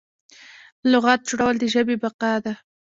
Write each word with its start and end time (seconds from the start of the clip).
لغت 0.91 1.19
جوړول 1.29 1.55
د 1.59 1.63
ژبې 1.73 1.95
بقا 2.03 2.33
ده. 2.45 2.53